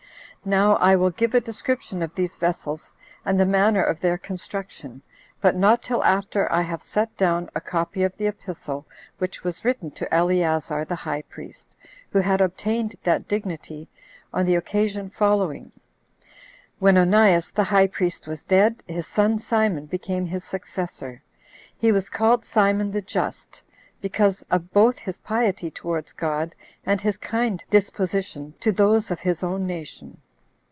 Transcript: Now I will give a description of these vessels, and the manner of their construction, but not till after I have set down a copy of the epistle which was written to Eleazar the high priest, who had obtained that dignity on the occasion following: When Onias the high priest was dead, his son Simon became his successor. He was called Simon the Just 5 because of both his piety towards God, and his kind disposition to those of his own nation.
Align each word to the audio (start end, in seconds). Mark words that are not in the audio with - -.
Now 0.43 0.77
I 0.77 0.95
will 0.95 1.11
give 1.11 1.35
a 1.35 1.39
description 1.39 2.01
of 2.01 2.15
these 2.15 2.35
vessels, 2.35 2.91
and 3.23 3.39
the 3.39 3.45
manner 3.45 3.83
of 3.83 3.99
their 3.99 4.17
construction, 4.17 5.03
but 5.39 5.55
not 5.55 5.83
till 5.83 6.03
after 6.03 6.51
I 6.51 6.63
have 6.63 6.81
set 6.81 7.15
down 7.15 7.47
a 7.53 7.61
copy 7.61 8.01
of 8.01 8.17
the 8.17 8.25
epistle 8.25 8.87
which 9.19 9.43
was 9.43 9.63
written 9.63 9.91
to 9.91 10.11
Eleazar 10.11 10.83
the 10.83 10.95
high 10.95 11.21
priest, 11.21 11.77
who 12.09 12.17
had 12.21 12.41
obtained 12.41 12.95
that 13.03 13.27
dignity 13.27 13.87
on 14.33 14.47
the 14.47 14.55
occasion 14.55 15.11
following: 15.11 15.71
When 16.79 16.97
Onias 16.97 17.51
the 17.51 17.65
high 17.65 17.85
priest 17.85 18.25
was 18.25 18.41
dead, 18.41 18.81
his 18.87 19.05
son 19.05 19.37
Simon 19.37 19.85
became 19.85 20.25
his 20.25 20.43
successor. 20.43 21.21
He 21.77 21.91
was 21.91 22.09
called 22.09 22.45
Simon 22.45 22.89
the 22.91 23.03
Just 23.03 23.57
5 23.97 24.01
because 24.01 24.41
of 24.49 24.73
both 24.73 24.97
his 24.97 25.19
piety 25.19 25.69
towards 25.69 26.13
God, 26.13 26.55
and 26.83 26.99
his 26.99 27.17
kind 27.17 27.63
disposition 27.69 28.55
to 28.61 28.71
those 28.71 29.11
of 29.11 29.19
his 29.19 29.43
own 29.43 29.67
nation. 29.67 30.19